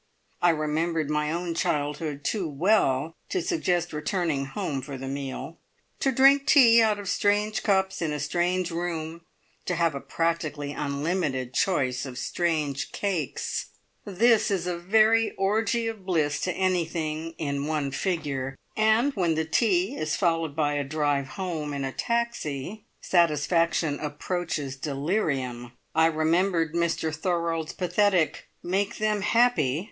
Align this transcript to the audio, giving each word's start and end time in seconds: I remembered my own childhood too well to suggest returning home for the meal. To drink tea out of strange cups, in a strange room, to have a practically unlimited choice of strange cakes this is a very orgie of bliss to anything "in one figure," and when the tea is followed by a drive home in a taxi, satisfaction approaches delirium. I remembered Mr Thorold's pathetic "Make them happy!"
I 0.41 0.49
remembered 0.49 1.11
my 1.11 1.31
own 1.31 1.53
childhood 1.53 2.23
too 2.23 2.49
well 2.49 3.13
to 3.29 3.39
suggest 3.39 3.93
returning 3.93 4.45
home 4.47 4.81
for 4.81 4.97
the 4.97 5.07
meal. 5.07 5.59
To 5.99 6.11
drink 6.11 6.47
tea 6.47 6.81
out 6.81 6.97
of 6.97 7.07
strange 7.07 7.61
cups, 7.61 8.01
in 8.01 8.11
a 8.11 8.19
strange 8.19 8.71
room, 8.71 9.21
to 9.65 9.75
have 9.75 9.93
a 9.93 10.01
practically 10.01 10.71
unlimited 10.71 11.53
choice 11.53 12.07
of 12.07 12.17
strange 12.17 12.91
cakes 12.91 13.67
this 14.03 14.49
is 14.49 14.65
a 14.65 14.75
very 14.75 15.35
orgie 15.37 15.85
of 15.87 16.03
bliss 16.03 16.39
to 16.39 16.51
anything 16.51 17.33
"in 17.37 17.67
one 17.67 17.91
figure," 17.91 18.57
and 18.75 19.13
when 19.13 19.35
the 19.35 19.45
tea 19.45 19.95
is 19.95 20.15
followed 20.15 20.55
by 20.55 20.73
a 20.73 20.83
drive 20.83 21.27
home 21.37 21.73
in 21.75 21.83
a 21.85 21.91
taxi, 21.91 22.87
satisfaction 23.01 23.99
approaches 23.99 24.75
delirium. 24.75 25.73
I 25.93 26.07
remembered 26.07 26.73
Mr 26.73 27.13
Thorold's 27.15 27.73
pathetic 27.73 28.49
"Make 28.63 28.97
them 28.97 29.21
happy!" 29.21 29.79